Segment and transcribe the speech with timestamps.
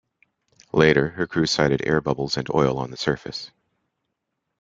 [0.73, 3.51] Later, her crew sighted air bubbles and oil on the surface.